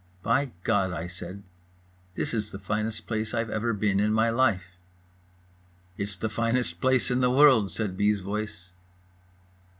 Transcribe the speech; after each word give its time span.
"By 0.23 0.49
God" 0.63 0.93
I 0.93 1.05
said, 1.05 1.43
"this 2.15 2.33
is 2.33 2.49
the 2.49 2.57
finest 2.57 3.05
place 3.05 3.35
I've 3.35 3.51
ever 3.51 3.71
been 3.71 3.99
in 3.99 4.11
my 4.11 4.31
life." 4.31 4.79
"It's 5.95 6.17
the 6.17 6.27
finest 6.27 6.81
place 6.81 7.11
in 7.11 7.19
the 7.19 7.29
world" 7.29 7.69
said 7.71 7.97
B.'s 7.97 8.21
voice. 8.21 8.73